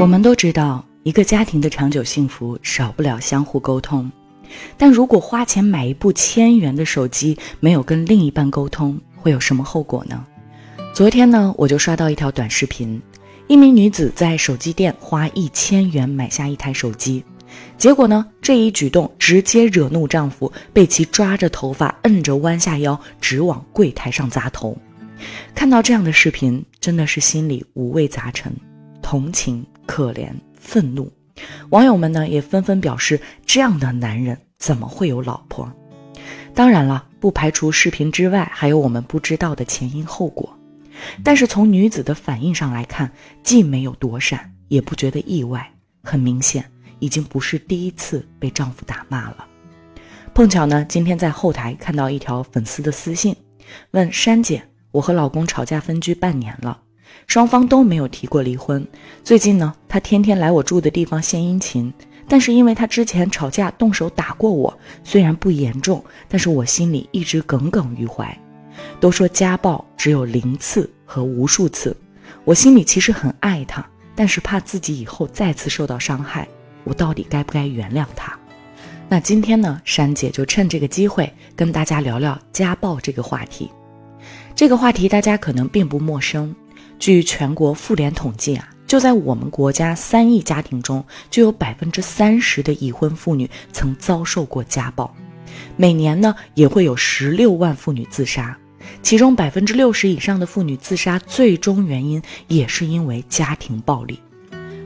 [0.00, 4.10] 我们都知道，一个家庭的长久幸福少不了相互沟通。
[4.76, 10.22] 但如果花钱买一部千元的手机，没有跟另一半沟通，会有什么后果呢？
[10.92, 13.00] 昨天呢，我就刷到一条短视频，
[13.46, 17.24] 一名女子在手机店花一千元买下一台手机，
[17.78, 24.76] 结果呢，这一举动直接惹怒丈夫，被其抓着头发，摁着弯下腰，直往柜台上砸头。
[25.54, 28.52] 看到这样的视频，真的是心里五味杂陈，
[29.04, 31.12] 同情、可怜、愤怒。
[31.68, 35.70] 网友们呢也纷纷表示，这样的男人怎么会有老婆？
[36.54, 40.58] 当然了，不排除视频之外还有我们不知道的前因后果。
[41.22, 43.12] 但是从女子的反应上来看，
[43.42, 45.70] 既没有躲闪，也不觉得意外。
[46.02, 46.64] 很明显，
[46.98, 49.46] 已经不是第一次被丈夫打骂了。
[50.32, 53.36] 碰巧呢，今天在后台看到一条粉丝的私信，
[53.90, 54.62] 问珊姐。
[54.92, 56.78] 我和老公吵架分居半年了，
[57.26, 58.86] 双方都没有提过离婚。
[59.22, 61.92] 最近呢，他天天来我住的地方献殷勤，
[62.28, 68.36] 但是因为他之前吵架动手打过我，虽然不严重，但是我心里一直耿耿于怀。
[68.98, 71.96] 都说家暴只有零次和无数次，
[72.44, 76.46] 我心里其实很爱他，但是怕自己以后再次受到伤害，
[76.82, 78.36] 我到底该不该原谅他？
[79.08, 83.70] 那今天呢，珊姐就趁这个机会跟大家聊聊家暴这个话题。
[84.56, 86.54] 这个话题大家可能并不陌生。
[87.04, 95.14] 据全国妇联统计啊，就在我们国家三亿家庭中，就有百分之三十的已婚妇女曾遭受过家暴。
[95.76, 98.56] 每年呢，也会有十六万妇女自杀，
[99.02, 104.18] 其中百分之六十以上的妇女自杀最终原因也是因为家庭暴力。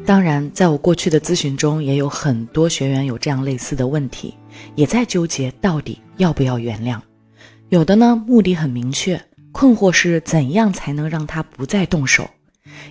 [0.04, 4.34] 当然，在我过去的咨询中，也有很多学员有这样类似的问题，
[4.74, 6.98] 也在纠结到底要不要原谅。
[7.68, 9.22] 有的呢，目的很明确。
[9.52, 12.28] 困惑是怎样才能让他不再动手？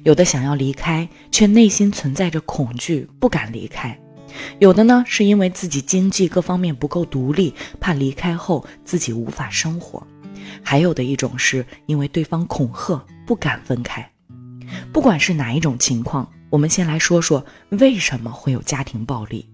[0.03, 3.95] 有的想要离开，却内心存在着恐惧，不敢离开；
[4.59, 10.01] 有的呢，是因为自己经济各方面不够独立，怕离开后自己无法生活；
[10.63, 14.07] 还有的一种是因为对方恐吓，不敢分开。
[14.91, 19.47] 不管是哪一种情况，我们先来说说为什么会有家庭暴力。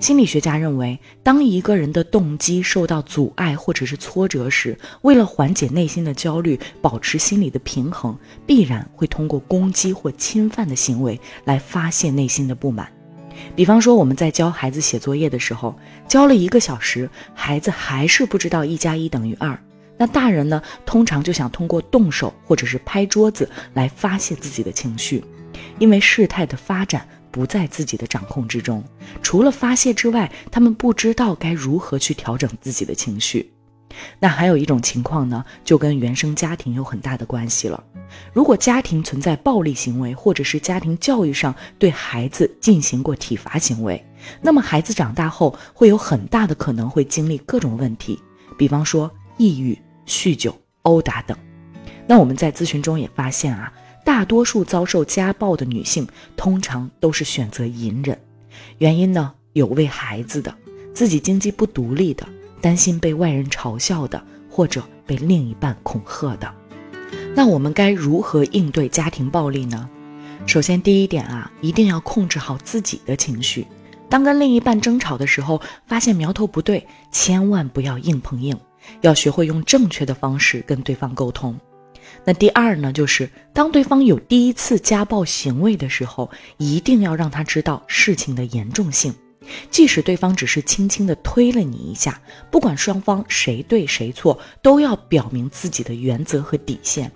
[0.00, 8.16] 心理学家认为，当一个人的动机受到阻碍或者是挫折时，为了缓解内心的焦虑，保持心理的平衡，
[8.46, 12.90] 必然会通过攻击或侵犯的行为来发泄内心的不满。
[13.56, 15.74] 比方说，我们在教孩子写作业的时候，
[16.06, 19.58] 教了一个小时，孩子还是不知道一加一等于二，
[19.96, 25.24] 那大人呢，通常就想通过动手或者是拍桌子来发泄自己的情绪，
[25.78, 27.06] 因为事态的发展。
[27.32, 28.84] 不在自己的掌控之中，
[29.22, 33.50] 除了发泄之外，他们不知道该如何去调整自己的情绪。
[34.18, 37.82] 那还有一种情况呢，就跟原生家庭有很大的关系了。
[38.32, 44.02] 如果家庭存在暴力行为，或者是家庭教育上对孩子进行过体罚行为，
[44.40, 48.18] 那么孩子长大后会有很大的可能会经历各种问题，
[48.56, 51.36] 比方说抑郁、酗酒、殴打等。
[52.06, 53.72] 那我们在咨询中也发现啊。
[54.04, 58.18] 大多数遭受家暴的女性，通常都是选择隐忍，
[58.78, 60.54] 原因呢有为孩子的，
[60.92, 62.26] 自己经济不独立的，
[62.60, 66.52] 担心被外人嘲笑的，或者被另一半恐吓的。
[67.34, 69.88] 那我们该如何应对家庭暴力呢？
[70.46, 73.66] 首先，第一点啊，一定要控制好自己的情绪。
[74.08, 78.58] 当跟另一半争吵的时候，发现苗头不对，千万不要硬碰硬，
[79.00, 81.58] 要学会用正确的方式跟对方沟通。
[82.24, 89.14] 那第二呢，就是当对方有第一次家暴行为的时候，一定要让他知道事情的严重性。
[89.70, 92.20] 即使对方只是轻轻地推了你一下，
[92.50, 97.10] 不管双方谁对谁错，都要表明自己的原则和底线。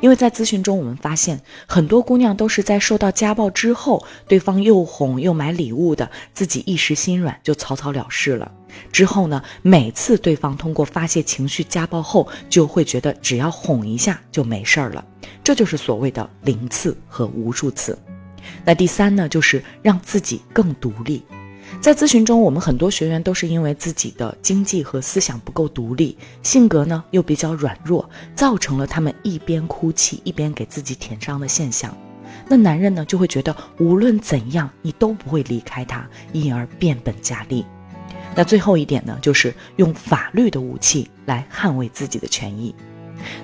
[0.00, 8.50] 因为在咨询中，我们发现很多姑娘都是在受到家暴之后，对方又哄又买礼物的，自己一时心软就草草了事了。
[8.92, 15.04] 之后呢，每次对方通过发泄情绪家暴后，就会觉得只要哄一下就没事儿了。
[15.42, 17.98] 这就是所谓的零次和无数次。
[18.64, 21.22] 那第三呢，就是让自己更独立。
[21.80, 31.96] 在咨询中，我们很多学员都是因为自己的经济和思想不够独立，性格呢又比较软弱，造成了他们一边哭泣一边给自己舔伤的现象。
[32.46, 37.64] 那男人呢就会觉得无论怎样你都不会离开他，因而变本加厉。
[38.34, 42.74] 那最后一点呢，就是用法律的武器来捍卫自己的权益。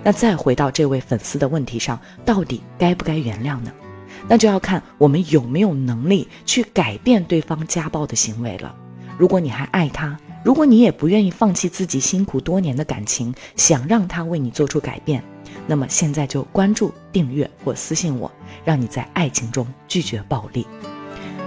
[0.02, 3.72] 那再回到这位粉丝的问题上，到底该不该原谅呢？
[4.28, 8.74] 那就要看我们有没有能力去改变对方家暴的行为了。
[9.18, 15.22] 如果你还爱他，如果你也不愿意放弃自己辛苦多年的感情，想让他为你做出改变，
[15.66, 18.30] 那么现在就关注、订阅或私信我，
[18.64, 20.66] 让你在爱情中拒绝暴力。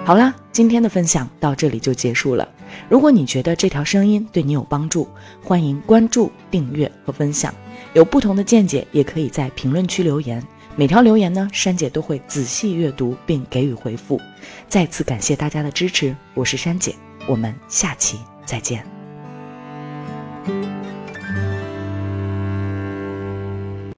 [0.04, 2.48] 好啦，今天的分享到这里就结束了。
[2.89, 5.07] 如果你觉得这条声音对你有帮助，
[5.44, 7.54] 欢迎关注、订阅和分享。
[7.94, 10.44] 有不同的见解，也可以在评论区留言。
[10.75, 14.19] 每条留言呢，珊姐都会仔细阅读并给予回复。
[14.68, 16.95] 再次感谢大家的支持，我是珊姐，
[17.27, 18.99] 我们下期再见。